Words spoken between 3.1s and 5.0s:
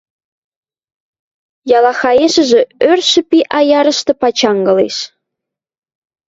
пи аярышты пачангылеш.